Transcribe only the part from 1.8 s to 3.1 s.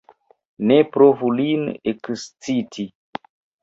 eksciti!